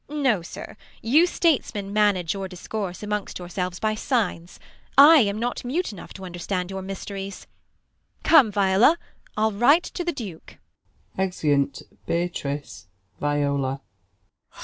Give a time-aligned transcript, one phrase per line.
[0.09, 0.15] Beat.
[0.15, 4.59] No, sir, you Statesmen manage your discourse Amongst yourselves by signs.
[4.97, 7.45] I am not mute Enough to underetand your mysteries.
[8.23, 8.97] Come, Viola,
[9.37, 10.57] Til write to the Duke
[11.19, 12.87] I [Exeuni Beatrice,
[13.19, 13.79] Viola.